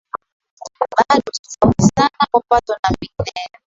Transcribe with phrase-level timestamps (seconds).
[0.97, 3.49] Bado, tafauti sana, kwa pato na mengineyo